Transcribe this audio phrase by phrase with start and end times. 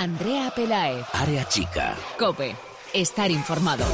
[0.00, 1.04] Andrea Pelae.
[1.12, 1.94] Área chica.
[2.18, 2.56] Cope.
[2.94, 3.84] Estar informado.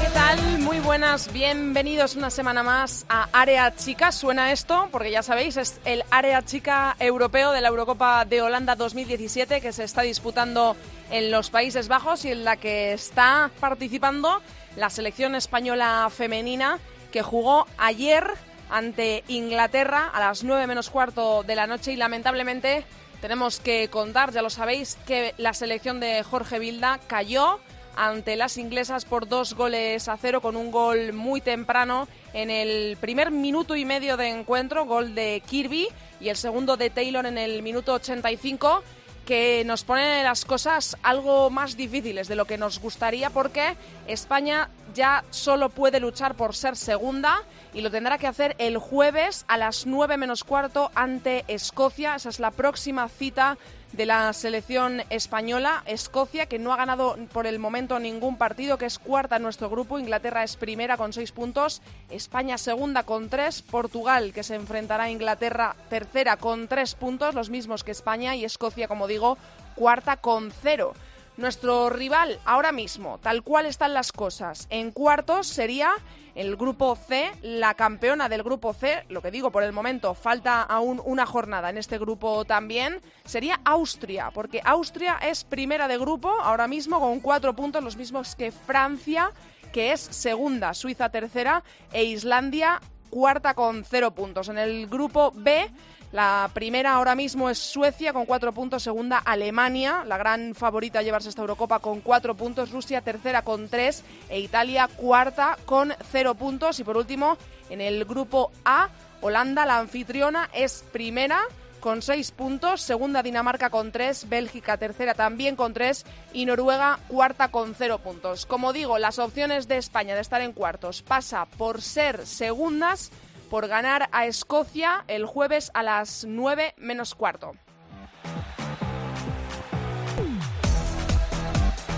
[0.00, 0.58] ¿Qué tal?
[0.60, 4.10] Muy buenas, bienvenidos una semana más a Área Chica.
[4.10, 8.74] Suena esto, porque ya sabéis, es el Área Chica europeo de la Eurocopa de Holanda
[8.74, 10.76] 2017 que se está disputando
[11.10, 14.40] en los Países Bajos y en la que está participando
[14.76, 16.78] la selección española femenina
[17.10, 18.24] que jugó ayer
[18.70, 22.84] ante Inglaterra a las 9 menos cuarto de la noche y lamentablemente
[23.20, 27.60] tenemos que contar, ya lo sabéis, que la selección de Jorge Vilda cayó
[27.96, 32.96] ante las inglesas por dos goles a cero con un gol muy temprano en el
[32.98, 35.88] primer minuto y medio de encuentro, gol de Kirby
[36.20, 38.82] y el segundo de Taylor en el minuto 85
[39.24, 44.70] que nos pone las cosas algo más difíciles de lo que nos gustaría porque España
[44.94, 49.56] ya solo puede luchar por ser segunda y lo tendrá que hacer el jueves a
[49.56, 52.16] las 9 menos cuarto ante Escocia.
[52.16, 53.56] Esa es la próxima cita
[53.92, 55.82] de la selección española.
[55.86, 59.68] Escocia, que no ha ganado por el momento ningún partido, que es cuarta en nuestro
[59.68, 59.98] grupo.
[59.98, 61.82] Inglaterra es primera con seis puntos.
[62.10, 63.62] España segunda con tres.
[63.62, 68.36] Portugal, que se enfrentará a Inglaterra tercera con tres puntos, los mismos que España.
[68.36, 69.38] Y Escocia, como digo,
[69.74, 70.94] cuarta con cero.
[71.40, 75.90] Nuestro rival ahora mismo, tal cual están las cosas, en cuartos sería
[76.34, 80.60] el grupo C, la campeona del grupo C, lo que digo por el momento, falta
[80.60, 86.28] aún una jornada en este grupo también, sería Austria, porque Austria es primera de grupo
[86.42, 89.32] ahora mismo con cuatro puntos, los mismos que Francia,
[89.72, 94.50] que es segunda, Suiza tercera e Islandia cuarta con cero puntos.
[94.50, 95.70] En el grupo B
[96.12, 101.02] la primera ahora mismo es Suecia con cuatro puntos, segunda Alemania, la gran favorita a
[101.02, 106.34] llevarse esta Eurocopa con cuatro puntos, Rusia tercera con tres e Italia cuarta con cero
[106.34, 106.80] puntos.
[106.80, 107.36] Y por último,
[107.68, 108.88] en el grupo A,
[109.20, 111.40] Holanda, la anfitriona, es primera
[111.78, 117.48] con seis puntos, segunda Dinamarca con tres, Bélgica tercera también con tres y Noruega cuarta
[117.48, 118.46] con cero puntos.
[118.46, 123.10] Como digo, las opciones de España de estar en cuartos pasa por ser segundas
[123.50, 127.52] por ganar a Escocia el jueves a las 9 menos cuarto.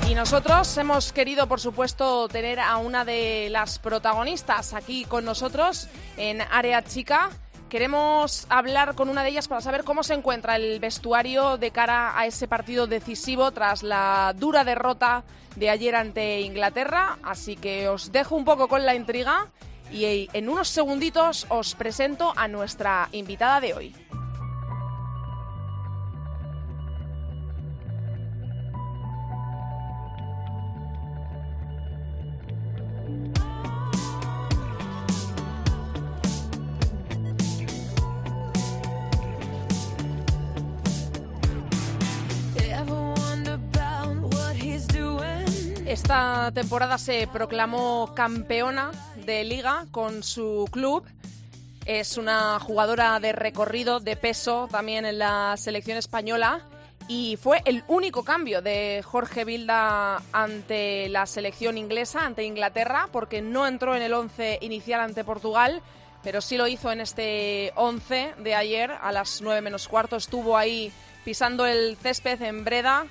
[0.08, 5.88] Y nosotros hemos querido, por supuesto, tener a una de las protagonistas aquí con nosotros
[6.16, 7.30] en Área Chica.
[7.68, 12.18] Queremos hablar con una de ellas para saber cómo se encuentra el vestuario de cara
[12.18, 15.24] a ese partido decisivo tras la dura derrota
[15.56, 17.18] de ayer ante Inglaterra.
[17.22, 19.50] Así que os dejo un poco con la intriga
[19.92, 23.94] y en unos segunditos os presento a nuestra invitada de hoy.
[45.92, 48.92] Esta temporada se proclamó campeona
[49.26, 51.04] de liga con su club.
[51.84, 56.62] Es una jugadora de recorrido, de peso también en la selección española.
[57.08, 63.42] Y fue el único cambio de Jorge Vilda ante la selección inglesa, ante Inglaterra, porque
[63.42, 65.82] no entró en el 11 inicial ante Portugal,
[66.22, 70.16] pero sí lo hizo en este 11 de ayer a las 9 menos cuarto.
[70.16, 70.91] Estuvo ahí
[71.22, 73.04] pisando el césped en Breda,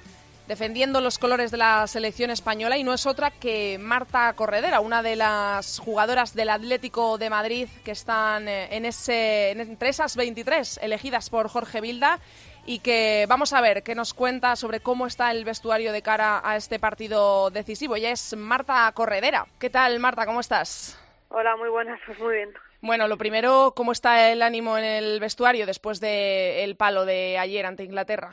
[0.47, 5.01] defendiendo los colores de la selección española y no es otra que Marta Corredera, una
[5.01, 10.79] de las jugadoras del Atlético de Madrid que están eh, en ese, entre esas 23
[10.81, 12.19] elegidas por Jorge Vilda
[12.65, 16.41] y que vamos a ver qué nos cuenta sobre cómo está el vestuario de cara
[16.43, 17.95] a este partido decisivo.
[17.95, 19.47] Ella es Marta Corredera.
[19.59, 20.25] ¿Qué tal, Marta?
[20.25, 20.99] ¿Cómo estás?
[21.29, 22.49] Hola, muy buenas, pues muy bien.
[22.81, 27.65] Bueno, lo primero, ¿cómo está el ánimo en el vestuario después del palo de ayer
[27.65, 28.31] ante Inglaterra?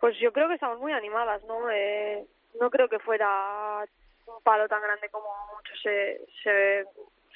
[0.00, 1.70] Pues yo creo que estamos muy animadas, ¿no?
[1.70, 2.24] Eh,
[2.58, 3.84] no creo que fuera
[4.26, 6.84] un palo tan grande como muchos se, se,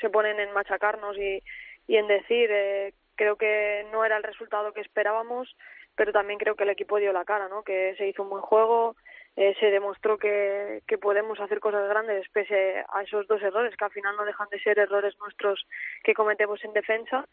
[0.00, 1.42] se ponen en machacarnos y,
[1.86, 2.50] y en decir.
[2.50, 5.56] Eh, creo que no era el resultado que esperábamos,
[5.94, 7.62] pero también creo que el equipo dio la cara, ¿no?
[7.62, 8.96] Que se hizo un buen juego,
[9.36, 13.84] eh, se demostró que, que podemos hacer cosas grandes pese a esos dos errores, que
[13.84, 15.66] al final no dejan de ser errores nuestros
[16.02, 17.26] que cometemos en defensa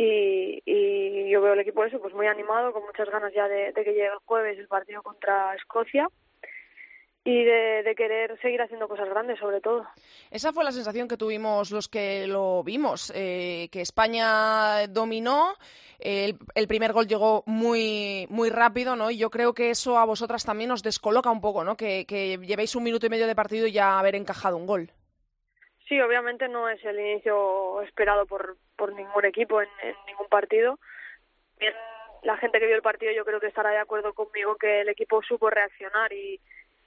[0.00, 3.72] y, y yo veo el equipo eso pues muy animado con muchas ganas ya de,
[3.74, 6.08] que llegue el jueves el partido contra Escocia
[7.24, 9.84] y de, querer seguir haciendo cosas grandes sobre todo.
[10.30, 15.54] Esa fue la sensación que tuvimos los que lo vimos, eh, que España dominó,
[15.98, 19.10] el, el, primer gol llegó muy, muy rápido, ¿no?
[19.10, 21.76] Y yo creo que eso a vosotras también os descoloca un poco, ¿no?
[21.76, 24.92] Que, que llevéis un minuto y medio de partido y ya haber encajado un gol.
[25.88, 29.68] Sí, obviamente no es el inicio esperado por, por ningún equipo en,
[30.06, 30.78] ningún partido.
[31.58, 31.72] Bien,
[32.22, 34.90] la gente que vio el partido yo creo que estará de acuerdo conmigo que el
[34.90, 36.38] equipo supo reaccionar y,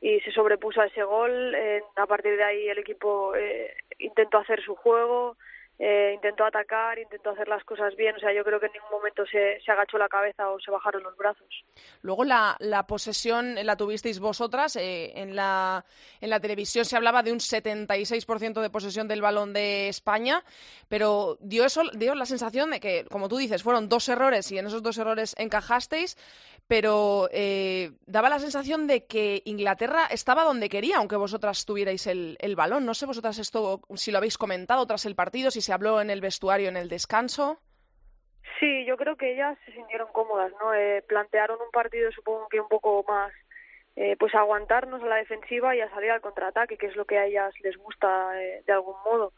[0.01, 1.55] y se sobrepuso a ese gol.
[1.95, 5.35] a partir de ahí el equipo eh, intentó hacer su juego,
[5.83, 8.15] eh, intentó atacar, intentó hacer las cosas bien.
[8.15, 10.69] O sea, yo creo que en ningún momento se, se agachó la cabeza o se
[10.69, 11.47] bajaron los brazos.
[12.03, 14.75] Luego la, la posesión la tuvisteis vosotras.
[14.75, 15.83] Eh, en, la,
[16.19, 20.43] en la televisión se hablaba de un 76% de posesión del balón de España,
[20.87, 24.59] pero dio, eso, dio la sensación de que, como tú dices, fueron dos errores y
[24.59, 26.15] en esos dos errores encajasteis,
[26.67, 32.37] pero eh, daba la sensación de que Inglaterra estaba donde quería, aunque vosotras tuvierais el,
[32.39, 32.85] el balón.
[32.85, 36.09] No sé vosotras esto, si lo habéis comentado tras el partido, si se habló en
[36.09, 37.59] el vestuario en el descanso?
[38.59, 40.73] Sí, yo creo que ellas se sintieron cómodas, ¿no?
[40.73, 43.33] Eh, plantearon un partido, supongo que un poco más,
[43.95, 47.17] eh, pues aguantarnos a la defensiva y a salir al contraataque, que es lo que
[47.17, 49.33] a ellas les gusta eh, de algún modo.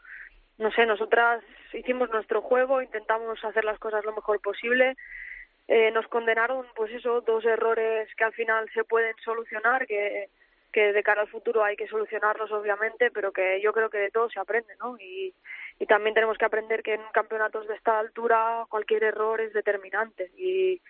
[0.58, 1.42] No sé, nosotras
[1.72, 4.94] hicimos nuestro juego, intentamos hacer las cosas lo mejor posible.
[5.66, 10.28] Eh, nos condenaron, pues eso, dos errores que al final se pueden solucionar, que,
[10.72, 14.10] que de cara al futuro hay que solucionarlos, obviamente, pero que yo creo que de
[14.10, 14.96] todo se aprende, ¿no?
[14.98, 15.34] Y,
[15.78, 20.30] y también tenemos que aprender que en campeonatos de esta altura cualquier error es determinante
[20.36, 20.80] y,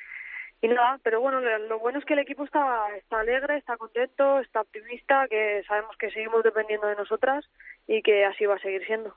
[0.62, 4.62] nada, pero bueno, lo bueno es que el equipo está, está alegre, está contento, está
[4.62, 7.44] optimista, que sabemos que seguimos dependiendo de nosotras
[7.86, 9.14] y que así va a seguir siendo.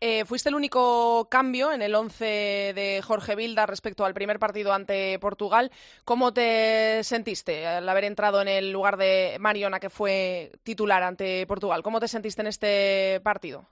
[0.00, 4.74] Eh, fuiste el único cambio en el once de Jorge Vilda respecto al primer partido
[4.74, 5.72] ante Portugal.
[6.04, 11.46] ¿Cómo te sentiste al haber entrado en el lugar de Mariona, que fue titular ante
[11.46, 11.82] Portugal?
[11.82, 13.66] ¿Cómo te sentiste en este partido?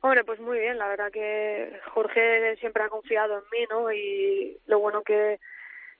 [0.00, 3.90] Hombre, pues muy bien, la verdad que Jorge siempre ha confiado en mí, ¿no?
[3.90, 5.40] Y lo bueno que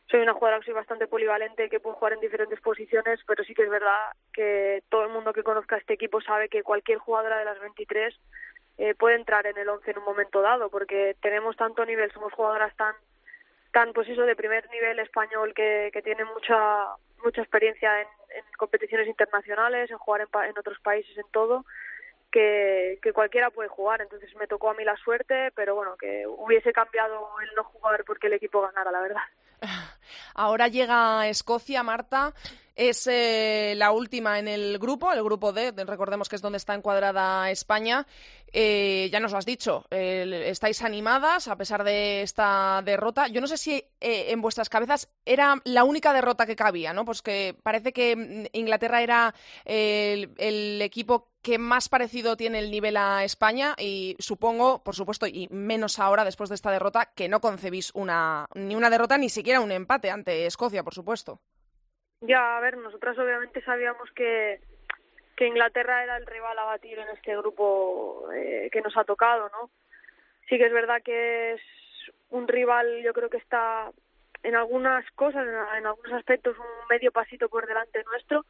[0.08, 3.54] soy una jugadora que soy bastante polivalente, que puedo jugar en diferentes posiciones, pero sí
[3.54, 7.38] que es verdad que todo el mundo que conozca este equipo sabe que cualquier jugadora
[7.38, 8.14] de las 23
[8.78, 12.32] eh, puede entrar en el 11 en un momento dado, porque tenemos tanto nivel, somos
[12.32, 12.94] jugadoras tan,
[13.72, 16.86] tan pues eso, de primer nivel español que, que tienen mucha,
[17.24, 18.06] mucha experiencia en,
[18.36, 21.64] en competiciones internacionales, en jugar en, en otros países, en todo,
[23.00, 24.00] que, cualquiera puede jugar.
[24.00, 28.05] Entonces me tocó a mí la suerte, pero bueno, que hubiese cambiado el no jugar
[28.05, 29.23] porque el equipo ganara, la verdad.
[30.35, 32.32] Ahora llega Escocia, Marta.
[32.78, 36.75] Es eh, la última en el grupo, el grupo D, recordemos que es donde está
[36.75, 38.06] encuadrada España.
[38.52, 43.26] Eh, ya nos lo has dicho, estáis animadas a pesar de esta derrota.
[43.26, 47.04] Yo no sé si eh, en vuestras cabezas era la única derrota que cabía, ¿no?
[47.04, 49.34] Pues que parece que mm, Inglaterra era
[49.64, 55.26] el, el equipo que más parecido tiene el nivel a España y supongo, por supuesto,
[55.26, 59.31] y menos ahora después de esta derrota, que no concebís una, ni una derrota ni
[59.31, 61.40] siquiera un empate ante Escocia, por supuesto.
[62.20, 64.61] Ya, a ver, nosotras obviamente sabíamos que,
[65.37, 69.49] que Inglaterra era el rival a batir en este grupo eh, que nos ha tocado,
[69.50, 69.70] ¿no?
[70.49, 71.61] Sí que es verdad que es
[72.31, 73.91] un rival, yo creo que está
[74.43, 78.44] en algunas cosas, en, algunos aspectos, un medio pasito por delante nuestro,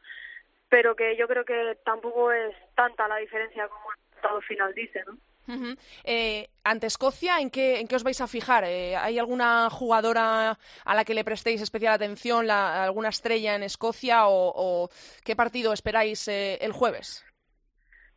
[0.69, 5.03] pero que yo creo que tampoco es tanta la diferencia como el resultado final dice,
[5.07, 5.19] ¿no?
[6.05, 8.65] Eh, ante Escocia, ¿en qué, ¿en qué os vais a fijar?
[8.65, 13.63] Eh, ¿Hay alguna jugadora a la que le prestéis especial atención, la, alguna estrella en
[13.63, 14.89] Escocia o,
[15.25, 17.25] qué partido esperáis eh, el jueves?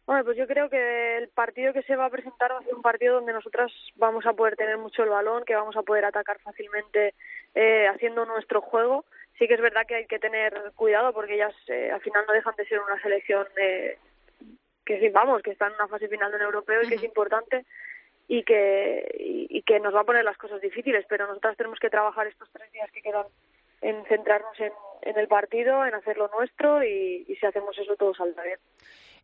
[0.05, 2.75] Bueno, pues yo creo que el partido que se va a presentar va a ser
[2.75, 6.03] un partido donde nosotras vamos a poder tener mucho el balón, que vamos a poder
[6.05, 7.13] atacar fácilmente
[7.55, 9.05] eh, haciendo nuestro juego.
[9.37, 11.55] Sí que es verdad que hay que tener cuidado porque ellas
[11.93, 13.47] al final no dejan de ser una selección
[14.85, 17.65] que vamos, que está en una fase final de un europeo y que es importante
[18.27, 21.89] y que, y, que nos va a poner las cosas difíciles, pero nosotras tenemos que
[21.89, 23.25] trabajar estos tres días que quedan
[23.81, 24.71] en centrarnos en,
[25.01, 28.59] en el partido, en hacer lo nuestro y, y si hacemos eso todo saldrá bien.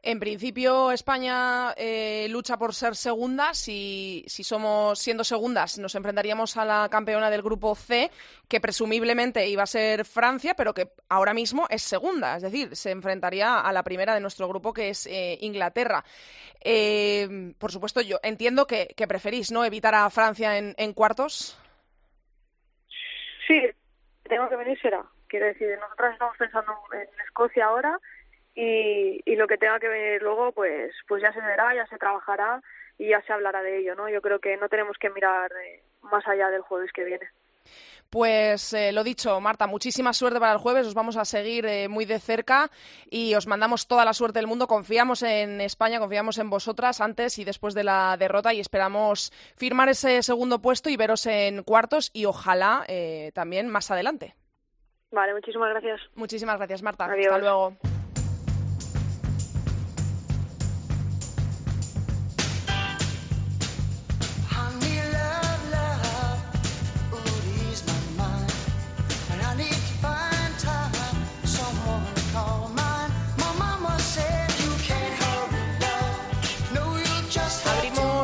[0.04, 3.54] En principio, España eh, lucha por ser segunda.
[3.54, 8.10] Si, si somos siendo segundas, nos enfrentaríamos a la campeona del grupo C,
[8.48, 12.38] que presumiblemente iba a ser Francia, pero que ahora mismo es segunda.
[12.38, 16.04] Es decir, se enfrentaría a la primera de nuestro grupo, que es eh, Inglaterra.
[16.62, 21.60] Eh, por supuesto, yo entiendo que, preferís no evitar a Francia en, en cuartos.
[23.48, 23.62] Sí,
[24.24, 25.04] tengo que venir será.
[25.28, 28.00] Quiero decir, nosotros estamos pensando en Escocia ahora
[28.58, 32.00] y, y lo que tenga que venir luego pues pues ya se verá ya se
[32.00, 32.62] trabajará
[32.98, 35.84] y ya se hablará de ello no yo creo que no tenemos que mirar eh,
[36.02, 37.30] más allá del jueves que viene
[38.10, 40.88] pues eh, lo dicho, Marta, muchísima suerte para el jueves.
[40.88, 42.70] Os vamos a seguir eh, muy de cerca
[43.10, 44.66] y os mandamos toda la suerte del mundo.
[44.66, 49.90] Confiamos en España, confiamos en vosotras antes y después de la derrota y esperamos firmar
[49.90, 52.86] ese segundo puesto y veros en cuartos y ojalá
[53.34, 54.36] también más adelante.
[55.12, 56.00] Vale, muchísimas gracias.
[56.16, 57.08] Muchísimas gracias, Marta.
[57.12, 57.76] Hasta luego.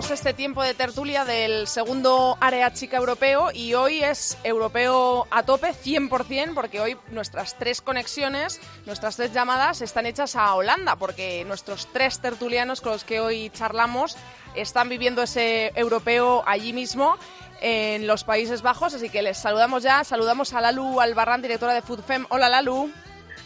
[0.03, 5.43] Comenzamos este tiempo de tertulia del segundo área chica europeo y hoy es europeo a
[5.43, 11.45] tope 100% porque hoy nuestras tres conexiones, nuestras tres llamadas están hechas a Holanda porque
[11.45, 14.17] nuestros tres tertulianos con los que hoy charlamos
[14.55, 17.15] están viviendo ese europeo allí mismo
[17.61, 20.03] en los Países Bajos, así que les saludamos ya.
[20.03, 22.25] Saludamos a Lalu Albarrán, directora de FoodFem.
[22.27, 22.91] Hola Lalu.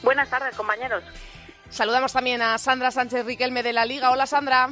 [0.02, 1.04] Buenas tardes, compañeros.
[1.70, 4.10] Saludamos también a Sandra Sánchez Riquelme de la Liga.
[4.10, 4.72] Hola Sandra.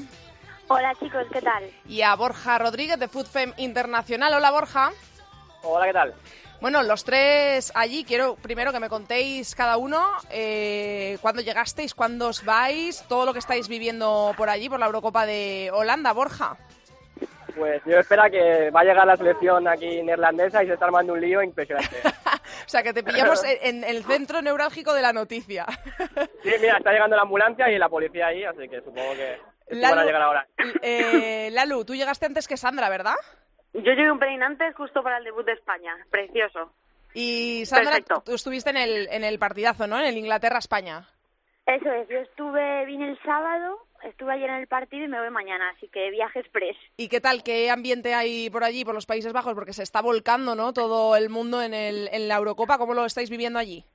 [0.67, 1.63] Hola chicos, ¿qué tal?
[1.87, 4.33] Y a Borja Rodríguez de FoodFem Internacional.
[4.33, 4.91] Hola Borja.
[5.61, 6.13] Hola, ¿qué tal?
[6.59, 12.29] Bueno, los tres allí, quiero primero que me contéis cada uno eh, cuándo llegasteis, cuándo
[12.29, 16.13] os vais, todo lo que estáis viviendo por allí, por la Eurocopa de Holanda.
[16.13, 16.57] Borja.
[17.55, 21.13] Pues yo espero que va a llegar la selección aquí neerlandesa y se está armando
[21.13, 21.97] un lío impresionante.
[22.65, 25.65] o sea, que te pillamos en, el centro neurálgico de la noticia.
[26.41, 29.99] sí, mira, está llegando la ambulancia y la policía ahí, así que supongo que, van
[29.99, 30.47] a llegar ahora.
[30.81, 33.15] eh, Lalu, tú llegaste antes que Sandra, ¿verdad?
[33.73, 35.95] Yo llegué un pelín antes, justo para el debut de España.
[36.09, 36.71] Precioso.
[37.13, 39.99] Y Sandra, tú estuviste en el, en el partidazo, ¿no?
[39.99, 41.07] En el Inglaterra-España.
[41.65, 45.29] Eso es, yo estuve, vine el sábado estuve ayer en el partido y me voy
[45.29, 46.77] mañana, así que viaje express.
[46.97, 47.43] ¿Y qué tal?
[47.43, 49.53] ¿Qué ambiente hay por allí, por los Países Bajos?
[49.53, 50.73] Porque se está volcando, ¿no?
[50.73, 52.77] Todo el mundo en, el, en la Eurocopa.
[52.77, 53.85] ¿Cómo lo estáis viviendo allí?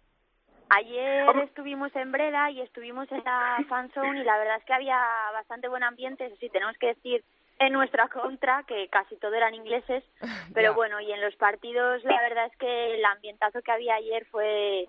[0.70, 4.98] Ayer estuvimos en Breda y estuvimos en la fanzone y la verdad es que había
[5.32, 7.24] bastante buen ambiente, eso sí, tenemos que decir
[7.58, 10.04] en nuestra contra, que casi todo eran ingleses,
[10.54, 14.24] pero bueno, y en los partidos la verdad es que el ambientazo que había ayer
[14.26, 14.88] fue,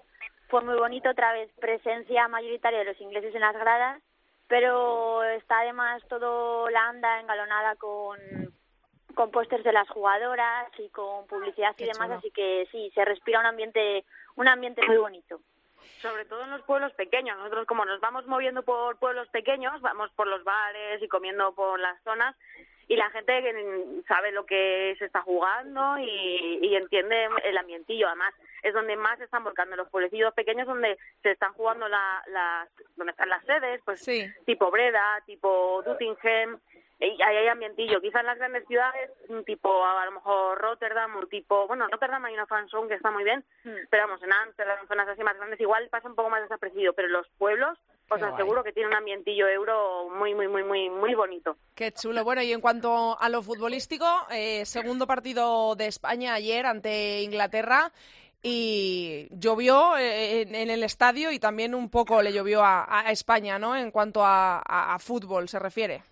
[0.49, 4.01] fue muy bonito, otra vez presencia mayoritaria de los ingleses en las gradas
[4.51, 8.19] pero está además todo la anda engalonada con
[9.15, 13.39] con pósters de las jugadoras y con publicidad y demás, así que sí, se respira
[13.39, 14.03] un ambiente
[14.35, 15.39] un ambiente muy bonito.
[16.01, 17.37] Sobre todo en los pueblos pequeños.
[17.37, 21.79] Nosotros como nos vamos moviendo por pueblos pequeños, vamos por los bares y comiendo por
[21.79, 22.35] las zonas
[22.91, 28.07] y la gente sabe lo que se está jugando y, y entiende el ambientillo.
[28.07, 28.33] Además,
[28.63, 32.69] es donde más se están volcando los pueblecitos pequeños donde se están jugando la, las,
[32.97, 34.05] donde están las sedes, pues
[34.45, 36.59] tipo Breda, tipo Duttingham,
[37.01, 37.99] hay ambientillo.
[38.01, 39.11] Quizás en las grandes ciudades,
[39.45, 43.23] tipo a lo mejor Rotterdam o tipo, bueno, Rotterdam hay una fanzone que está muy
[43.23, 43.87] bien, hmm.
[43.89, 46.93] pero vamos, en Amsterdam, en zonas así más grandes, igual pasa un poco más desapercibido,
[46.93, 47.77] pero los pueblos
[48.09, 51.55] os aseguro que tiene un ambientillo euro muy, muy, muy, muy, muy bonito.
[51.75, 52.25] Qué chulo.
[52.25, 57.91] Bueno, y en cuanto a lo futbolístico, eh, segundo partido de España ayer ante Inglaterra
[58.43, 63.75] y llovió eh, en, el estadio y también un poco le llovió a, España, ¿no?
[63.75, 66.03] En cuanto a, fútbol se refiere.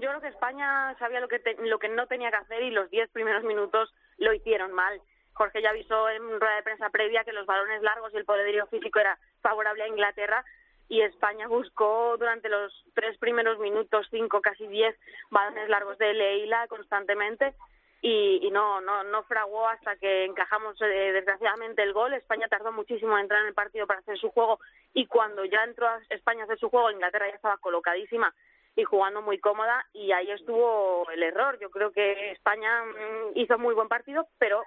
[0.00, 2.88] Yo creo que España sabía lo que, lo que no tenía que hacer y los
[2.90, 4.98] diez primeros minutos lo hicieron mal.
[5.34, 8.66] Jorge ya avisó en rueda de prensa previa que los balones largos y el poderío
[8.66, 10.42] físico era favorable a Inglaterra
[10.88, 14.96] y España buscó durante los tres primeros minutos, cinco, casi diez
[15.30, 17.54] balones largos de Leila constantemente
[18.02, 22.14] y, no, no, no fraguó hasta que encajamos eh, desgraciadamente el gol.
[22.14, 24.58] España tardó muchísimo en entrar en el partido para hacer su juego
[24.94, 28.34] y cuando ya entró España a hacer su juego, Inglaterra ya estaba colocadísima
[28.76, 31.58] y jugando muy cómoda y ahí estuvo el error.
[31.60, 34.62] Yo creo que España mm, hizo muy buen partido, pero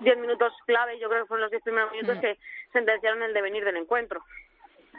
[0.00, 2.20] diez minutos clave, yo creo que fueron los diez primeros minutos mm.
[2.20, 2.38] que
[2.72, 4.22] sentenciaron el devenir del encuentro.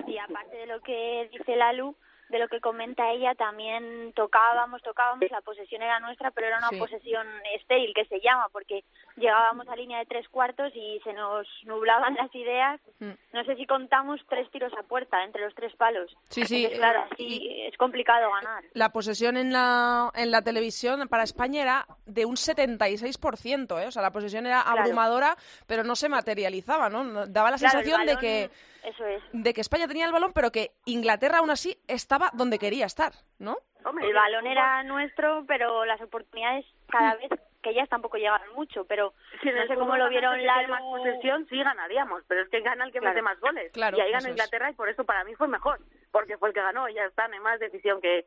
[0.06, 1.96] Y aparte de lo que dice Lalu,
[2.30, 6.78] de lo que comenta ella, también tocábamos, tocábamos, la posesión era nuestra, pero era una
[6.78, 8.84] posesión estéril, que se llama, porque
[9.16, 12.82] llegábamos a línea de tres cuartos y se nos nublaban las ideas.
[13.00, 13.12] Mm.
[13.34, 16.16] No sé si contamos tres tiros a puerta entre los tres palos.
[16.30, 16.70] Sí, sí.
[16.76, 18.64] claro, así es complicado ganar.
[18.74, 23.88] La posesión en la, en la televisión para España era de un 76%, ¿eh?
[23.88, 27.28] O sea, la posesión era abrumadora, pero no se materializaba, ¿no?
[27.28, 28.50] Daba la sensación de que
[28.88, 29.22] eso es.
[29.34, 33.14] De que España tenía el balón, pero que Inglaterra aún así estaba donde quería estar,
[33.40, 33.58] ¿no?
[34.02, 37.30] el balón era nuestro, pero las oportunidades cada vez
[37.62, 41.58] que ellas tampoco llegaron mucho, pero no sé cómo lo vieron la más posesión, sí
[41.58, 43.72] ganaríamos, pero es que gana el que mete más goles.
[43.76, 45.80] y ahí ganó Inglaterra y por eso para mí fue mejor,
[46.12, 48.26] porque fue el que ganó y ya está, no hay más decisión que,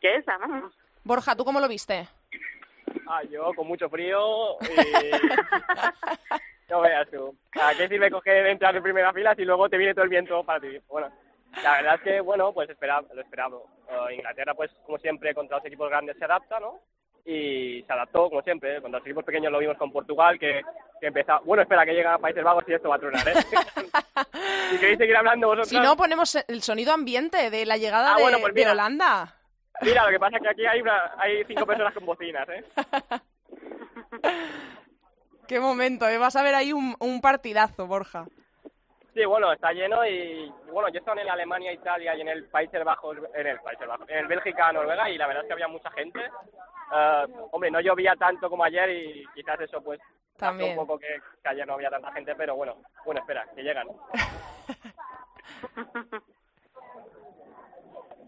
[0.00, 0.74] que esa, vamos.
[1.04, 2.06] Borja, ¿tú cómo lo viste?
[3.06, 4.68] Ah, yo con mucho frío y...
[6.68, 7.34] No veas tú.
[7.60, 10.44] ¿A qué sirve coger entrar en primera fila si luego te viene todo el viento
[10.44, 10.78] para ti?
[10.88, 11.10] Bueno,
[11.62, 13.62] la verdad es que, bueno, pues esperaba, lo esperamos.
[14.12, 16.80] Inglaterra, pues como siempre, contra los equipos grandes se adapta, ¿no?
[17.24, 18.80] Y se adaptó, como siempre.
[18.80, 20.62] Contra los equipos pequeños lo vimos con Portugal, que,
[21.00, 21.40] que empezó...
[21.44, 23.34] Bueno, espera, que llega a Países Bajos y esto va a tronar, ¿eh?
[24.70, 25.68] si queréis seguir hablando vosotros...
[25.68, 29.34] Si no, ponemos el sonido ambiente de la llegada ah, de, pues de Holanda.
[29.80, 30.82] Mira, lo que pasa es que aquí hay,
[31.18, 32.64] hay cinco personas con bocinas, ¿eh?
[35.46, 36.18] Qué momento, ¿eh?
[36.18, 38.26] vas a ver ahí un, un partidazo, Borja.
[39.18, 42.84] Sí, bueno, está lleno y bueno, yo estaba en Alemania, Italia y en el Países
[42.84, 45.66] Bajos, en el Países Bajos, en el Bélgica, Noruega y la verdad es que había
[45.66, 46.20] mucha gente.
[46.20, 49.98] Eh, hombre, no llovía tanto como ayer y quizás eso pues
[50.36, 50.78] También.
[50.78, 53.88] un poco que, que ayer no había tanta gente, pero bueno, bueno, espera, que llegan.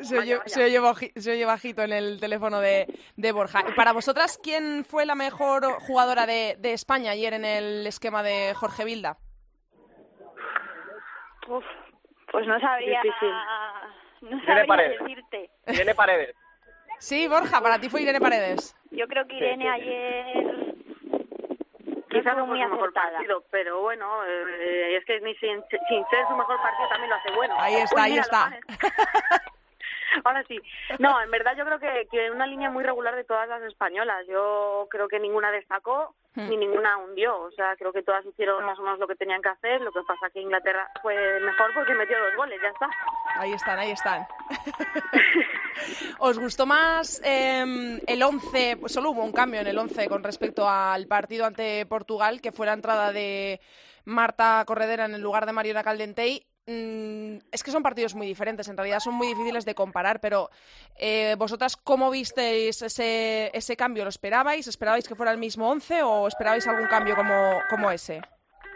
[0.00, 3.62] Se oye, se oye baji- se oye bajito en el teléfono de, de Borja.
[3.68, 8.22] Y Para vosotras, ¿quién fue la mejor jugadora de, de España ayer en el esquema
[8.22, 9.18] de Jorge Vilda?
[11.50, 11.64] Uf,
[12.30, 13.30] pues no sabría, Difícil.
[14.22, 15.00] no Tiene sabría paredes.
[15.00, 15.50] decirte.
[15.66, 16.36] Tiene paredes.
[16.98, 18.76] Sí, Borja, para ti fue Irene Paredes.
[18.90, 20.74] Yo creo que Irene ayer
[22.10, 26.34] Quizás no muy mejor partido, pero bueno, eh, es que ni sin, sin ser su
[26.36, 27.54] mejor partido también lo hace bueno.
[27.58, 28.50] Ahí está, Uy, ahí mira, está.
[30.24, 30.60] Ahora sí.
[30.98, 34.26] No, en verdad yo creo que, que una línea muy regular de todas las españolas.
[34.28, 36.16] Yo creo que ninguna destacó.
[36.34, 37.38] Ni ninguna hundió.
[37.40, 39.80] O sea, creo que todas hicieron más o menos lo que tenían que hacer.
[39.80, 42.88] Lo que pasa que Inglaterra fue mejor porque metió dos goles, ya está.
[43.36, 44.26] Ahí están, ahí están.
[46.18, 48.76] ¿Os gustó más eh, el 11?
[48.78, 52.52] Pues solo hubo un cambio en el 11 con respecto al partido ante Portugal, que
[52.52, 53.60] fue la entrada de
[54.04, 56.46] Marta Corredera en el lugar de Mariona Caldentey.
[56.70, 60.50] Mm, es que son partidos muy diferentes, en realidad son muy difíciles de comparar, pero
[60.96, 64.04] eh, ¿vosotras cómo visteis ese, ese cambio?
[64.04, 64.68] ¿Lo esperabais?
[64.68, 68.20] ¿Esperabais que fuera el mismo 11 o esperabais algún cambio como, como ese?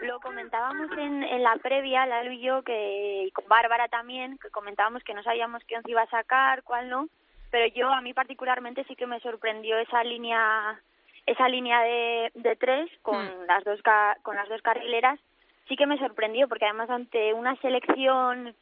[0.01, 4.49] Lo comentábamos en, en la previa, Lalo y yo, que, y con Bárbara también, que
[4.49, 7.07] comentábamos que no sabíamos qué once iba a sacar, cuál no,
[7.49, 10.81] pero yo, a mí particularmente, sí que me sorprendió esa línea
[11.25, 13.45] esa línea de, de tres con, Hmm.
[13.47, 13.79] las dos
[14.21, 15.17] con las dos carrileras,
[15.67, 18.55] sí que me sorprendió, porque además ante una selección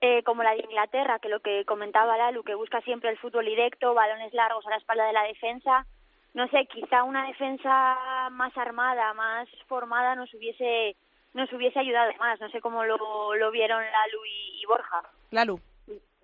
[0.00, 3.46] eh, como la de Inglaterra, que lo que comentaba Lalu, que busca siempre el fútbol
[3.46, 5.86] directo, balones largos a la espalda de la defensa,
[6.34, 10.94] no sé, quizá una defensa más armada, más formada nos hubiese
[11.32, 12.40] nos hubiese ayudado más.
[12.40, 15.02] No sé cómo lo, lo vieron Lalu y, y Borja.
[15.30, 15.60] Lalu.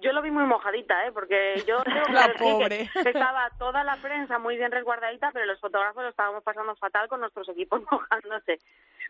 [0.00, 1.12] Yo lo vi muy mojadita, ¿eh?
[1.12, 2.90] Porque yo tengo que La decir pobre.
[3.02, 7.08] que estaba toda la prensa muy bien resguardadita, pero los fotógrafos lo estábamos pasando fatal
[7.08, 8.58] con nuestros equipos mojándose.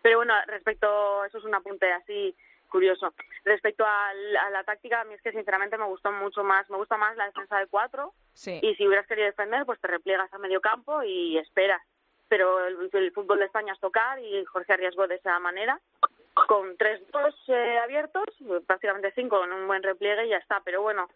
[0.03, 2.35] Pero bueno, respecto, eso es un apunte así
[2.69, 3.13] curioso.
[3.45, 6.77] Respecto al- a la táctica, a mí es que sinceramente me gustó mucho más, me
[6.77, 8.59] gusta más la defensa de cuatro Sí.
[8.61, 11.81] y si hubieras querido defender, pues te repliegas a medio campo y esperas.
[12.29, 15.79] Pero el, el fútbol de España es tocar y Jorge arriesgó de esa manera
[16.47, 18.25] con tres dos eh, abiertos,
[18.65, 20.61] prácticamente cinco en un buen repliegue y ya está.
[20.65, 21.07] Pero bueno,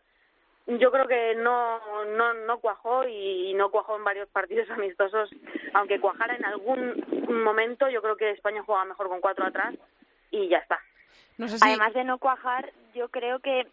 [0.68, 5.30] yo creo que no no no cuajó y no cuajó en varios partidos amistosos,
[5.74, 7.04] aunque cuajara en algún
[7.44, 7.90] momento.
[7.90, 9.76] Yo creo que España juega mejor con cuatro atrás
[10.30, 10.80] y ya está.
[11.38, 11.68] No sé si...
[11.68, 13.68] Además de no cuajar, yo creo que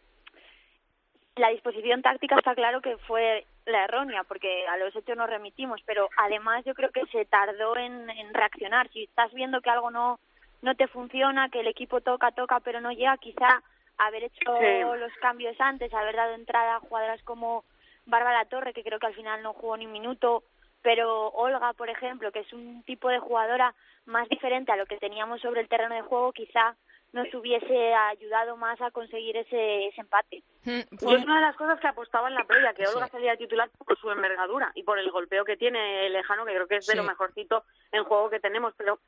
[1.37, 5.81] la disposición táctica está claro que fue la errónea, porque a los hechos nos remitimos,
[5.87, 8.89] pero además yo creo que se tardó en, en reaccionar.
[8.91, 10.21] Si estás viendo que algo no,
[10.63, 13.63] no te funciona, que el equipo toca, toca, pero no llega, quizá
[13.99, 14.81] haber hecho Sí.
[14.99, 17.65] los cambios antes, haber dado entrada a jugadoras como
[18.07, 20.43] Bárbara Torre, que creo que al final no jugó ni un minuto,
[20.83, 24.99] pero Olga, por ejemplo, que es un tipo de jugadora más diferente a lo que
[24.99, 26.77] teníamos sobre el terreno de juego, quizá
[27.13, 30.43] nos hubiese ayudado más a conseguir ese, ese empate.
[30.65, 32.93] Mm, Yo fue- es una de las cosas que apostaba en la previa, que Sí.
[32.93, 36.67] Olga salía titular por su envergadura y por el golpeo que tiene Lejano, que creo
[36.67, 36.97] que es de Sí.
[36.99, 38.99] lo mejorcito en juego que tenemos, pero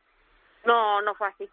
[0.67, 1.49] no no fue así.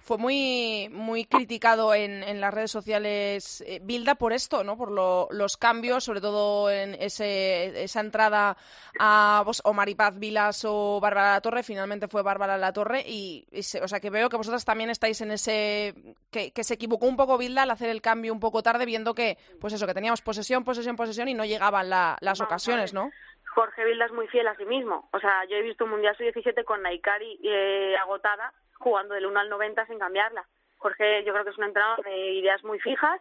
[0.00, 4.76] fue muy muy criticado en, en las redes sociales eh, Bilda por esto, ¿no?
[4.76, 8.56] Por lo- los cambios, sobre todo en ese, esa entrada
[9.00, 13.46] a pues, o Maripaz Vilas o Bárbara La Torre, finalmente fue Bárbara La Torre y,
[13.50, 15.94] y se- o sea que veo que vosotras también estáis en ese
[16.30, 19.14] que, que se equivocó un poco Bilda al hacer el cambio un poco tarde, viendo
[19.14, 22.92] que pues eso que teníamos posesión, posesión, posesión y no llegaban la- las Vamos ocasiones.
[22.92, 23.10] ¿no?
[23.54, 25.08] Jorge Vilda es muy fiel a sí mismo.
[25.12, 29.38] O sea, yo he visto un Mundial Sub-17 con Naikari eh, agotada, jugando del 1
[29.40, 30.44] al 90 sin cambiarla.
[30.78, 33.20] Jorge yo creo que es un entrenador de ideas muy fijas,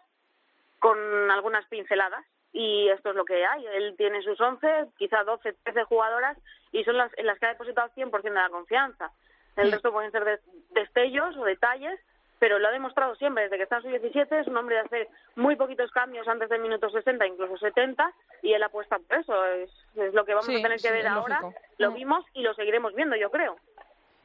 [0.80, 0.98] con
[1.32, 2.26] algunas pinceladas.
[2.52, 3.66] Y esto es lo que hay.
[3.66, 6.38] Él tiene sus 11, quizá 12, 13 jugadoras,
[6.72, 9.12] y son las en las que ha depositado 100% de la confianza.
[9.56, 10.42] El resto pueden ser des-
[10.72, 12.00] destellos o detalles,
[12.44, 13.44] pero lo ha demostrado siempre.
[13.44, 16.60] Desde que está en Sub-17 es un hombre de hacer muy poquitos cambios antes del
[16.60, 19.46] minuto 60, incluso 70, y él apuesta por eso.
[19.46, 21.40] Es, es lo que vamos Sí, a tener que sí, ver ahora.
[21.40, 21.62] lógico.
[21.78, 21.94] Lo Mm.
[21.94, 23.56] vimos y lo seguiremos viendo, yo creo.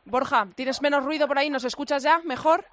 [0.05, 1.49] Borja, ¿tienes menos ruido por ahí?
[1.49, 2.19] ¿Nos escuchas ya?
[2.25, 2.65] ¿Mejor?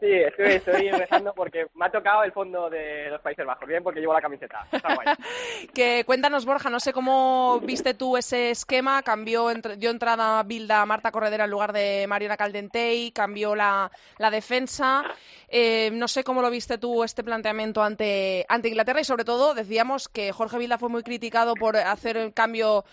[0.00, 3.82] Sí, estoy, estoy rezando porque me ha tocado el fondo de los Países Bajos, bien,
[3.82, 4.66] porque llevo la camiseta.
[4.70, 5.06] Está guay.
[5.74, 10.86] Que cuéntanos, Borja, no sé cómo viste tú ese esquema, cambió, dio entrada Bilda a
[10.86, 15.04] Marta Corredera en lugar de Mariona Caldentey, cambió la, la defensa.
[15.48, 19.54] Eh, no sé cómo lo viste tú este planteamiento ante, ante Inglaterra y sobre todo
[19.54, 22.84] decíamos que Jorge Bilda fue muy criticado por hacer el cambio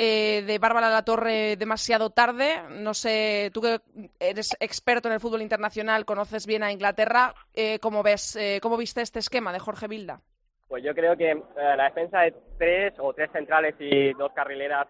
[0.00, 2.62] eh, de Bárbara Latorre demasiado tarde.
[2.70, 3.80] No sé, tú que
[4.20, 8.76] eres experto en el fútbol internacional, conoces bien a Inglaterra, eh, ¿cómo ves, eh, cómo
[8.76, 10.20] viste este esquema de Jorge Vilda?
[10.68, 14.86] Pues yo creo que la defensa de tres o tres centrales y dos carrileras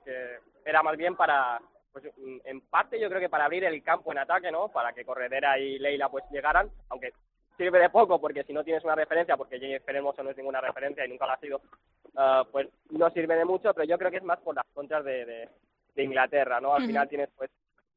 [0.62, 1.58] era más bien para,
[1.90, 2.04] pues
[2.44, 4.68] en parte yo creo que para abrir el campo en ataque, ¿no?
[4.68, 7.14] Para que Corredera y Leila pues llegaran, aunque
[7.58, 10.60] sirve de poco porque si no tienes una referencia, porque Jennifer Hermoso no es ninguna
[10.60, 11.60] referencia y nunca lo ha sido,
[12.14, 15.04] uh, pues no sirve de mucho, pero yo creo que es más por las contras
[15.04, 15.48] de, de,
[15.94, 16.74] de Inglaterra, ¿no?
[16.74, 17.50] Al final tienes pues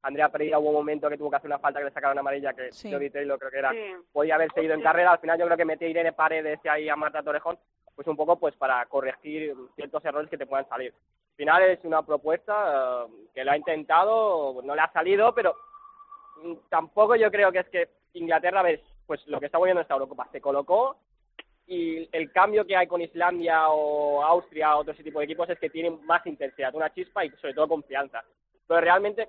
[0.04, 2.54] Andrea Pereira hubo un momento que tuvo que hacer una falta que le sacaron amarilla
[2.54, 2.92] que sí.
[2.92, 3.72] Jody Taylor creo que era
[4.12, 6.90] podía haber seguido en carrera al final yo creo que metió Irene Paredes y ahí
[6.90, 7.58] a Marta Torrejón
[7.96, 11.84] pues un poco pues para corregir ciertos errores que te puedan salir al final es
[11.84, 15.56] una propuesta uh, que lo ha intentado no le ha salido pero
[16.44, 19.96] mm, tampoco yo creo que es que Inglaterra ves pues lo que está volviendo esta
[19.96, 20.96] Eurocopa se colocó
[21.68, 25.50] y el cambio que hay con Islandia o Austria o otro ese tipo de equipos
[25.50, 28.24] es que tienen más intensidad, una chispa y sobre todo confianza.
[28.66, 29.28] Pero realmente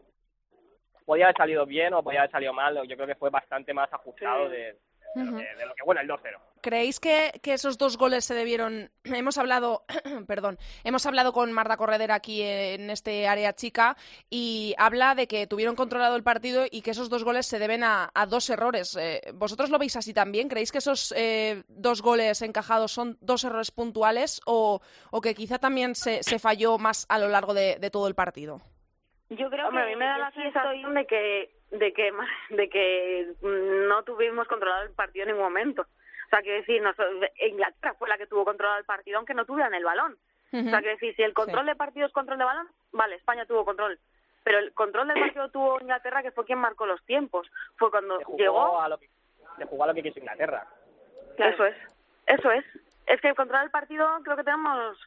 [1.05, 3.93] podía haber salido bien o podía haber salido mal, yo creo que fue bastante más
[3.93, 4.77] ajustado de,
[5.15, 6.39] de, lo que, bueno, el 2-0.
[6.61, 8.91] ¿Creéis que, que, esos dos goles se debieron?
[9.05, 9.85] Hemos hablado,
[10.27, 13.97] perdón, hemos hablado con Marta Corredera aquí en este área chica
[14.31, 17.83] y habla de que tuvieron controlado el partido y que esos dos goles se deben
[17.83, 18.97] a, a dos errores.
[18.97, 20.49] Eh, ¿Vosotros lo veis así también?
[20.49, 25.59] ¿Creéis que esos eh, dos goles encajados son dos errores puntuales o, o que quizá
[25.59, 28.61] también se, se, falló más a lo largo de, de todo el partido?
[29.31, 32.13] Yo creo Hombre, que a mí me da la sensación de que de que
[32.51, 35.83] de que no tuvimos controlado el partido en ningún momento.
[35.83, 36.83] O sea, que decir,
[37.47, 40.17] Inglaterra fue la que tuvo controlado el partido aunque no tuvieran el balón.
[40.55, 43.47] O sea, que decir, si el control de partido es control de balón, vale, España
[43.47, 43.99] tuvo control.
[44.45, 47.51] Pero el control del partido tuvo Inglaterra, que fue quien marcó los tiempos.
[47.77, 48.79] Fue cuando llegó...
[48.81, 49.09] A lo que,
[49.67, 50.67] jugó a lo que quiso Inglaterra.
[51.39, 51.77] Eso es,
[52.27, 52.65] eso es.
[53.07, 54.99] Es que el control del partido creo que tenemos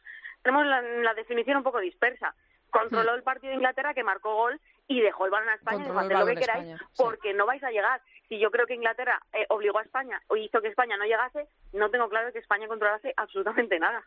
[0.42, 2.34] tenemos la, la definición un poco dispersa.
[2.70, 6.12] Controló el partido de Inglaterra, que marcó gol, y dejó el balón a España, haced
[6.12, 8.00] lo que queráis, España, porque no vais a llegar.
[8.28, 11.46] Si yo creo que Inglaterra eh, obligó a España o hizo que España no llegase,
[11.72, 14.04] no tengo claro que España controlase absolutamente nada.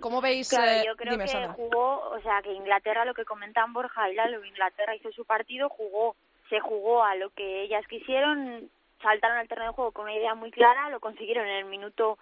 [0.00, 0.48] ¿Cómo veis?
[0.48, 1.52] Claro, eh, yo creo dime, que Sandra.
[1.52, 5.68] jugó, o sea, que Inglaterra, lo que comentan Borja y Lalo, Inglaterra hizo su partido,
[5.68, 6.16] jugó,
[6.48, 8.70] se jugó a lo que ellas quisieron,
[9.02, 12.18] saltaron al terreno de juego con una idea muy clara, lo consiguieron en el minuto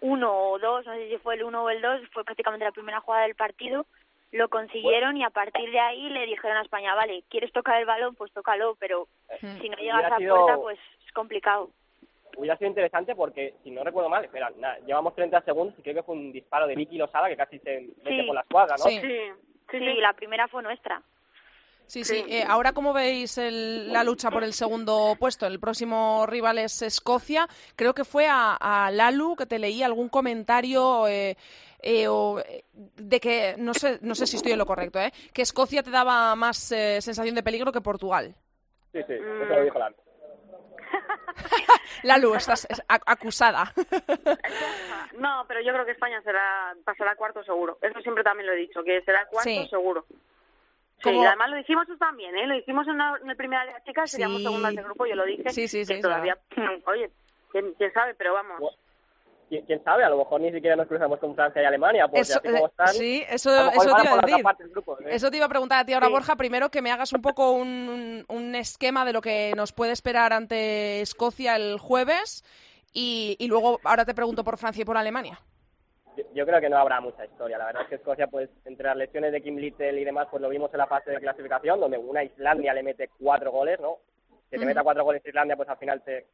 [0.00, 2.72] uno o dos, no sé si fue el uno o el dos, fue prácticamente la
[2.72, 3.86] primera jugada del partido,
[4.32, 7.86] lo consiguieron y a partir de ahí le dijeron a España, vale, ¿quieres tocar el
[7.86, 8.14] balón?
[8.16, 9.06] Pues tócalo, pero
[9.60, 10.36] si no llegas a sido...
[10.36, 11.70] puerta, pues es complicado.
[12.36, 15.96] Hubiera sido interesante porque, si no recuerdo mal, espera, nada, llevamos 30 segundos y creo
[15.96, 18.26] que fue un disparo de Vicky Losada que casi se mete Sí.
[18.26, 18.84] por la escuadra, ¿no?
[18.84, 18.98] Sí.
[19.00, 19.18] Sí,
[19.70, 20.00] Sí, sí, sí.
[20.00, 21.02] la primera fue nuestra.
[21.92, 22.24] Sí, sí.
[22.26, 25.46] Eh, ahora, ¿cómo veis el- la lucha por el segundo puesto?
[25.46, 27.46] El próximo rival es Escocia.
[27.76, 31.36] Creo que fue a, a Lalu que te leí algún comentario eh,
[31.82, 35.12] eh, o, eh, de que, no sé, no sé si estoy en lo correcto, ¿eh?
[35.34, 38.34] que Escocia te daba más eh, sensación de peligro que Portugal.
[38.92, 39.96] Sí, sí, eso lo dijo Lalo.
[42.04, 43.70] Lalu, estás es- ac- acusada.
[45.18, 47.76] No, pero yo creo que España será pasará cuarto seguro.
[47.82, 49.66] Eso siempre también lo he dicho, que será cuarto Sí.
[49.68, 50.06] seguro.
[51.02, 52.46] Sí, Como- y además lo dijimos eso también, ¿eh?
[52.46, 54.44] Lo dijimos en, la, en el primer área chica, seríamos Sí.
[54.44, 55.48] segundas de grupo, yo lo dije.
[55.50, 56.38] Sí, sí, que sí, todavía,
[56.86, 57.10] oye,
[57.50, 58.60] ¿quién, quién sabe, pero vamos.
[58.60, 58.76] Bueno,
[59.48, 60.02] ¿Quién, quién sabe?
[60.02, 62.64] A lo mejor ni siquiera nos cruzamos con Francia y Alemania, porque Eso, así como
[62.64, 64.20] eh, están, sí, eso, eso te iba a
[64.54, 64.70] decir.
[64.70, 65.04] grupo, ¿eh?
[65.10, 66.12] Eso te iba a preguntar a ti ahora, Sí.
[66.12, 66.36] Borja.
[66.36, 69.92] Primero que me hagas un poco un, un- un esquema de lo que nos puede
[69.92, 72.44] esperar ante Escocia el jueves
[72.94, 75.38] y, y luego ahora te pregunto por Francia y por Alemania.
[76.16, 77.58] Yo, yo creo que no habrá mucha historia.
[77.58, 80.42] La verdad es que Escocia, pues, entre las lesiones de Kim Little y demás, pues
[80.42, 83.98] lo vimos en la fase de clasificación, donde una Islandia le mete cuatro goles, ¿no?
[84.50, 86.26] Que te meta cuatro goles Islandia, pues al final te,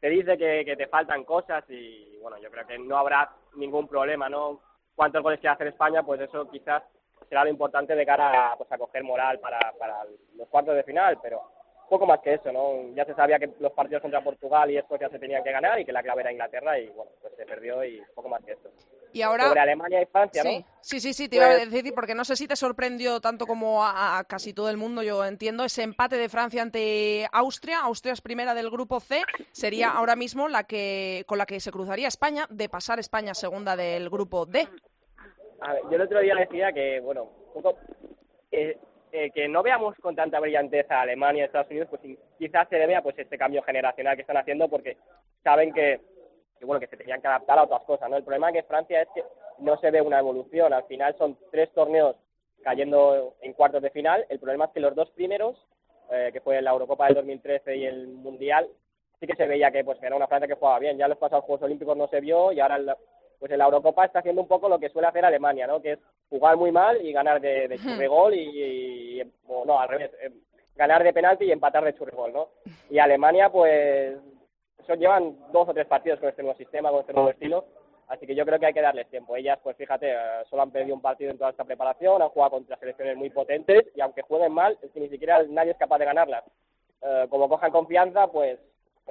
[0.00, 3.86] te dice que, que te faltan cosas y, bueno, yo creo que no habrá ningún
[3.88, 4.60] problema, ¿no?
[4.94, 6.82] Cuántos goles quiere hacer España, pues eso quizás
[7.28, 10.04] será lo importante de cara a, pues, a coger moral para, para
[10.36, 11.42] los cuartos de final, pero
[11.88, 12.94] poco más que eso, ¿no?
[12.94, 15.84] Ya se sabía que los partidos contra Portugal y Escocia se tenían que ganar y
[15.84, 18.70] que la clave era Inglaterra y, bueno, pues se perdió y poco más que eso.
[19.12, 19.48] Y ahora...
[19.48, 20.66] Sobre Alemania y Francia, Sí, ¿no?
[20.80, 23.46] sí, sí, sí, te iba a Pues- decir, porque no sé si te sorprendió tanto
[23.46, 27.80] como a, a casi todo el mundo, yo entiendo, ese empate de Francia ante Austria.
[27.80, 31.70] Austria es primera del grupo C, sería ahora mismo la que con la que se
[31.70, 34.68] cruzaría España, de pasar España segunda del grupo D.
[35.60, 37.78] A ver, yo el otro día decía que, bueno, un poco,
[38.52, 38.78] eh,
[39.10, 42.02] eh, que no veamos con tanta brillantez a Alemania y Estados Unidos, pues
[42.38, 44.96] quizás se debe a pues este cambio generacional que están haciendo porque
[45.42, 45.98] saben que,
[46.58, 48.16] que, bueno, que se tenían que adaptar a otras cosas, ¿no?
[48.16, 49.24] El problema que Francia es que
[49.58, 52.16] no se ve una evolución, al final son tres torneos
[52.62, 55.56] cayendo en cuartos de final, el problema es que los dos primeros,
[56.10, 58.68] eh, que fue la Eurocopa del 2013 y el Mundial,
[59.20, 61.18] sí que se veía que pues era una Francia que jugaba bien, ya en los
[61.18, 62.96] pasados Juegos Olímpicos no se vio y ahora en la-
[63.38, 65.80] pues en la Eurocopa está haciendo un poco lo que suele hacer Alemania, ¿no?
[65.80, 69.88] Que es jugar muy mal y ganar de, de churregol y, y- o no, al
[69.88, 70.30] revés, eh,
[70.74, 72.48] ganar de penalti y empatar de churregol, ¿no?
[72.90, 74.16] Y Alemania, pues,
[74.86, 77.64] son, llevan dos o tres partidos con este nuevo sistema, con este nuevo estilo,
[78.08, 79.36] así que yo creo que hay que darles tiempo.
[79.36, 80.16] Ellas, pues fíjate, eh,
[80.48, 83.86] solo han perdido un partido en toda esta preparación, han jugado contra selecciones muy potentes
[83.94, 86.44] y aunque jueguen mal, es que ni siquiera nadie es capaz de ganarlas.
[87.02, 88.58] Eh, como cojan confianza, pues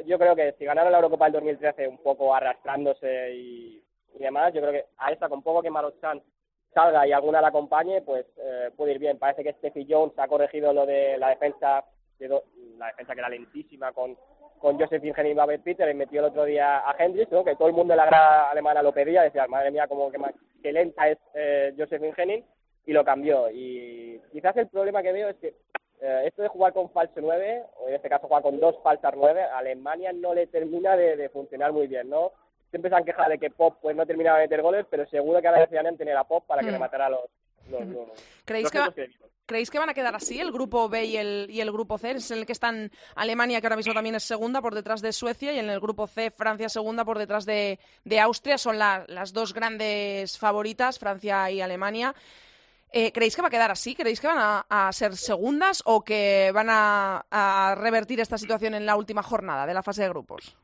[0.06, 3.84] yo creo que si ganaron la Eurocopa del 2013 un poco arrastrándose y,
[4.16, 6.22] y demás, yo creo que a esta, con poco que Marochan
[6.74, 9.18] salga y alguna la acompañe, pues eh, puede ir bien.
[9.18, 11.84] Parece que Steffi Jones ha corregido lo de la defensa,
[12.20, 12.44] de do-
[12.78, 14.16] la defensa que era lentísima con,
[14.60, 17.44] con Joseph Ingen y Babette Peter, y metió el otro día a Hendricks, ¿no?
[17.44, 20.72] que todo el mundo en la grada alemana lo pedía, decía, madre mía, como que,
[20.72, 22.44] lenta es eh, Joseph Ingen,
[22.86, 23.50] y lo cambió.
[23.52, 25.54] Y quizás el problema que veo es que
[26.02, 29.14] eh, esto de jugar con falso 9, o en este caso jugar con dos falsas
[29.16, 32.32] 9, a Alemania no le termina de, de funcionar muy bien, ¿no?
[32.70, 35.42] Siempre se han quejado de que Pop pues no terminaba de meter goles, pero seguro
[35.42, 36.74] que ahora desearían tener a Pop para que Hmm.
[36.74, 37.22] le matara los,
[38.46, 38.94] ¿Creéis que, va-.
[39.46, 42.12] ¿Creéis que van a quedar así el grupo B y el, y el grupo C?
[42.12, 45.14] Es en el que están Alemania, que ahora mismo también es segunda por detrás de
[45.14, 48.58] Suecia, y en el grupo C Francia segunda por detrás de, de Austria.
[48.58, 52.14] Son la- las dos grandes favoritas, Francia y Alemania.
[52.92, 53.96] Eh, ¿Creéis que va a quedar así?
[53.96, 58.74] ¿Creéis que van a, a ser segundas o que van a, a revertir esta situación
[58.76, 60.58] en la última jornada de la fase de grupos?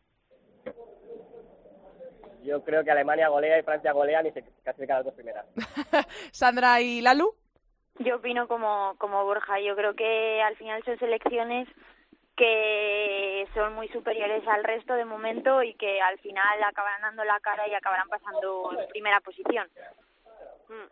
[2.43, 5.45] Yo creo que Alemania golea y Francia golean y se clasifican las dos primeras.
[6.31, 7.33] Sandra y Lalu.
[7.99, 11.67] Yo opino como, como Borja, yo creo que al final son selecciones
[12.35, 17.39] que son muy superiores al resto de momento y que al final acabarán dando la
[17.39, 19.69] cara y acabarán pasando en primera posición.
[20.69, 20.89] Lalu,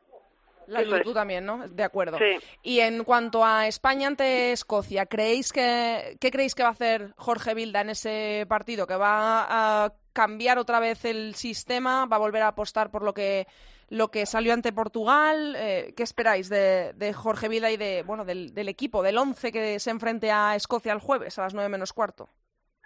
[0.68, 1.04] Eso es.
[1.04, 1.68] tú también, ¿no?
[1.68, 2.18] De acuerdo.
[2.18, 2.38] Sí.
[2.64, 7.14] Y en cuanto a España ante Escocia, ¿creéis que qué creéis que va a hacer
[7.18, 8.88] Jorge Vilda en ese partido?
[8.88, 12.06] ¿Que va a cambiar otra vez el sistema?
[12.06, 13.48] ¿Va a volver a apostar por lo que
[13.90, 15.56] lo que salió ante Portugal?
[15.58, 19.52] Eh, ¿Qué esperáis de, de Jorge Vilda y de bueno del, del equipo, del 11
[19.52, 22.30] que se enfrente a Escocia el jueves a las 9 menos cuarto?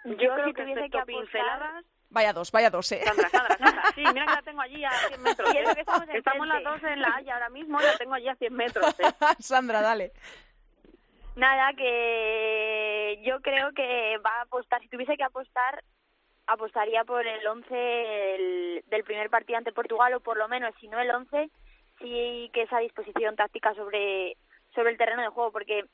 [0.04, 1.84] Yo, creo si que tuviese que pinceladas,
[2.16, 3.02] Vaya dos, vaya dos, ¿eh?
[3.04, 3.82] Sandra, Sandra, Sandra.
[3.94, 5.50] Sí, mira que la tengo allí a 100 metros.
[5.50, 5.64] ¿eh?
[5.74, 8.54] que estamos Estamos las dos en la Haya ahora mismo la tengo allí a 100
[8.54, 9.00] metros.
[9.00, 9.04] ¿eh?
[9.38, 10.12] Sandra, dale.
[11.34, 15.84] Nada, que yo creo que va a apostar, si tuviese que apostar,
[16.46, 20.88] apostaría por el 11 del, del primer partido ante Portugal, o por lo menos, si
[20.88, 21.50] no el 11,
[21.98, 24.38] sí que esa disposición táctica sobre,
[24.74, 25.84] sobre el terreno de juego, porque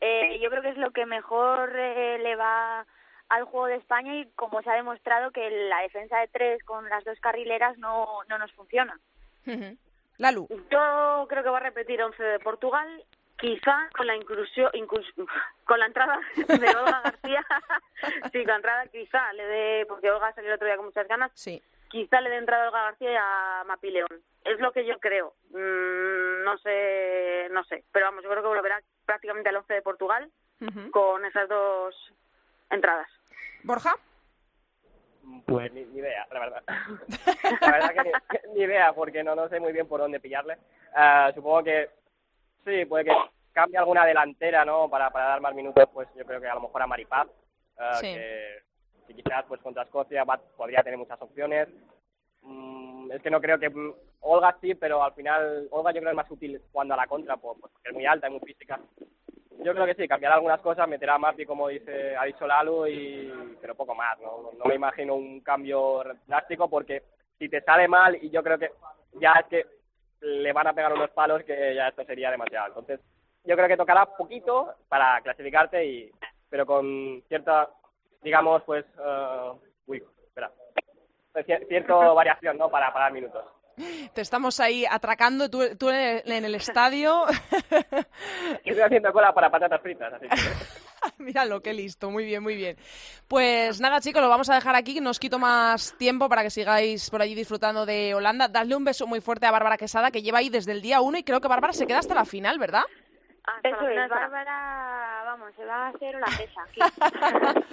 [0.00, 2.86] eh, yo creo que es lo que mejor eh, le va
[3.30, 6.88] al juego de España y como se ha demostrado que la defensa de tres con
[6.88, 8.98] las dos carrileras no, no nos funciona.
[10.18, 10.46] Lalu.
[10.70, 13.04] Yo creo que va a repetir 11 de Portugal,
[13.38, 15.14] quizá con la inclusión, inclus-
[15.64, 16.44] con la entrada de
[16.76, 17.44] Olga García.
[18.32, 21.08] sí, con la entrada quizá le dé, porque Olga salió el otro día con muchas
[21.08, 21.62] ganas, Sí.
[21.88, 24.08] quizá le dé entrada a Olga García y a Mapi León.
[24.44, 25.34] Es lo que yo creo.
[25.50, 27.84] Mm, no sé, no sé.
[27.92, 30.30] Pero vamos, yo creo que volverá prácticamente al 11 de Portugal
[30.90, 31.94] con esas dos
[32.68, 33.08] entradas.
[33.64, 33.94] Borja.
[35.46, 36.62] Pues ni, ni idea, la verdad.
[37.60, 38.02] la verdad que
[38.48, 40.56] ni, ni idea, porque no, no sé muy bien por dónde pillarle.
[40.94, 41.88] Ah, supongo que
[42.64, 43.12] sí, puede que
[43.52, 44.88] cambie alguna delantera, ¿no?
[44.88, 47.28] Para, para dar más minutos, pues yo creo que a lo mejor a Maripaz,
[47.78, 48.12] ah, Sí.
[48.14, 48.62] que,
[49.06, 51.68] que quizás pues contra Escocia va- podría tener muchas opciones.
[52.42, 56.04] Mm, es que no creo que mm, Olga sí, pero al final Olga yo creo
[56.04, 58.40] que es más útil jugando a la contra, pues, porque es muy alta y muy
[58.40, 58.80] física.
[59.62, 62.86] Yo creo que sí, cambiará algunas cosas, meterá a Mapi como dice, ha dicho Lalu,
[62.86, 64.18] y, pero poco más.
[64.20, 64.50] ¿no?
[64.58, 67.02] no me imagino un cambio drástico porque
[67.38, 68.70] si te sale mal y yo creo que
[69.14, 69.66] ya es que
[70.22, 72.68] le van a pegar unos palos que ya esto sería demasiado.
[72.68, 73.00] Entonces
[73.44, 76.10] yo creo que tocará poquito para clasificarte, y
[76.48, 77.70] pero con cierta,
[78.22, 79.52] digamos, pues, eh,
[79.86, 80.50] uy, espera,
[81.34, 82.68] cier- cierta variación, ¿no?
[82.70, 83.44] Para, dar minutos.
[84.14, 87.24] Te estamos ahí atracando, tú, tú en, el, en el estadio.
[88.64, 90.36] Yo estoy haciendo cola para patatas fritas, así que...
[91.18, 92.76] Míralo, qué listo, muy bien, muy bien.
[93.26, 96.50] Pues nada, chicos, lo vamos a dejar aquí, no os quito más tiempo para que
[96.50, 98.48] sigáis por allí disfrutando de Holanda.
[98.48, 101.16] Dadle un beso muy fuerte a Bárbara Quesada, que lleva ahí desde el día uno
[101.16, 102.82] y creo que Bárbara se queda hasta la final, ¿verdad?
[103.44, 104.10] Hasta la Eso final es.
[104.10, 107.64] Bárbara, vamos, se va a hacer la pesa.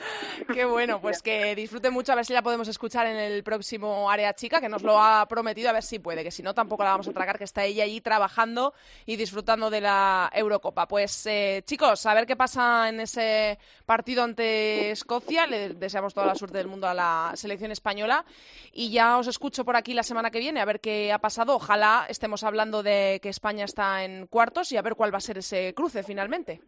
[0.54, 4.12] Qué bueno, pues que disfrute mucho, a ver si la podemos escuchar en el próximo
[4.12, 6.84] Área Chica, que nos lo ha prometido, a ver si puede, que si no tampoco
[6.84, 8.74] la vamos a tragar, que está ella allí trabajando
[9.08, 10.88] y disfrutando de la Eurocopa.
[10.88, 16.28] Pues eh, chicos, a ver qué pasa en ese partido ante Escocia, le deseamos toda
[16.28, 18.24] la suerte del mundo a la selección española
[18.72, 21.56] y ya os escucho por aquí la semana que viene a ver qué ha pasado.
[21.56, 25.22] Ojalá estemos hablando de que España está en cuartos y a ver cuál va a
[25.22, 26.62] ser ese cruce finalmente.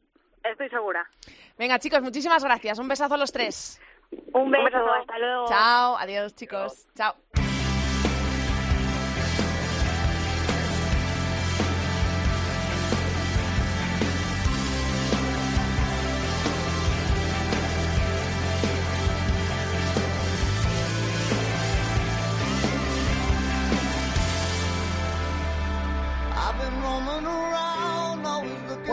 [0.52, 1.08] Estoy segura.
[1.58, 2.80] Venga chicos, muchísimas gracias.
[2.80, 3.80] Un besazo a los tres.
[4.34, 4.92] Un beso, besazo.
[4.94, 5.46] hasta luego.
[5.48, 6.88] Chao, adiós chicos.
[6.96, 7.16] Chao.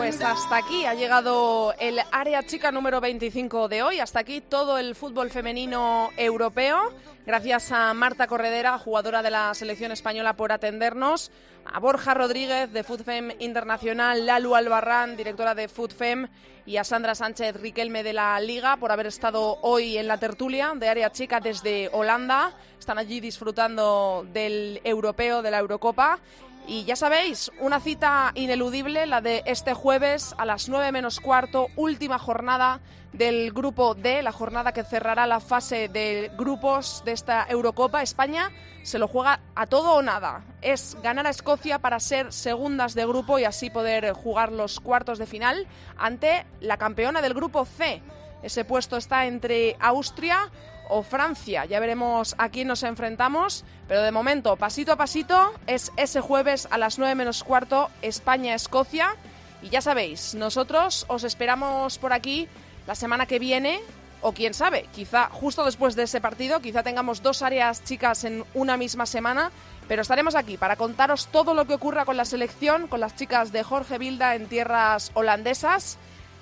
[0.07, 3.99] Pues hasta aquí ha llegado el área chica número 25 de hoy.
[3.99, 6.93] Hasta aquí todo el fútbol femenino europeo.
[7.25, 11.29] Gracias a Marta Corredera, jugadora de la selección española, por atendernos.
[11.65, 16.29] A Borja Rodríguez de FoodFem Internacional, Lalu Albarrán, directora de FoodFem,
[16.65, 20.71] y a Sandra Sánchez Riquelme de la Liga por haber estado hoy en la tertulia
[20.73, 22.53] de área chica desde Holanda.
[22.79, 26.19] Están allí disfrutando del europeo, de la Eurocopa.
[26.67, 31.67] Y ya sabéis, una cita ineludible, la de este jueves a las 9 menos cuarto,
[31.77, 32.81] última jornada
[33.13, 38.03] del grupo D, la jornada que cerrará la fase de grupos de esta Eurocopa.
[38.03, 38.51] España
[38.83, 40.43] se lo juega a todo o nada.
[40.61, 45.19] Es ganar a Escocia para ser segundas de grupo y así poder jugar los cuartos
[45.19, 48.01] de final ante la campeona del grupo C.
[48.43, 50.51] Ese puesto está entre Austria
[50.89, 51.65] o Francia.
[51.65, 56.67] Ya veremos a quién nos enfrentamos, pero de momento, pasito a pasito, es ese jueves
[56.71, 59.15] a las 9 menos cuarto, España-Escocia.
[59.61, 62.47] Y ya sabéis, nosotros os esperamos por aquí
[62.85, 63.81] la semana que viene,
[64.21, 68.43] o quién sabe, quizá justo después de ese partido, quizá tengamos dos áreas chicas en
[68.53, 69.51] una misma semana,
[69.87, 73.51] pero estaremos aquí para contaros todo lo que ocurra con la selección, con las chicas
[73.51, 75.97] de Jorge Vilda en tierras holandesas.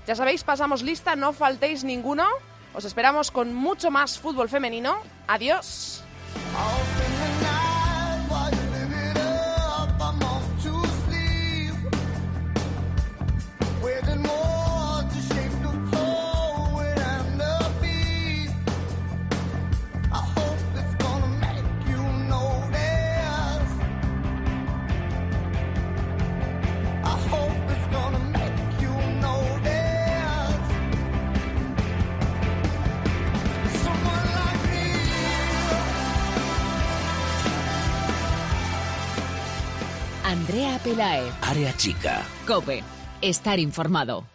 [0.08, 2.26] Ya sabéis, pasamos lista, no faltéis ninguno.
[2.76, 4.98] Os esperamos con mucho más fútbol femenino.
[5.28, 6.04] Adiós.
[40.56, 41.32] Andrea Pelae.
[41.42, 42.24] Área chica.
[42.48, 42.82] Cope.
[43.22, 44.35] Estar informado.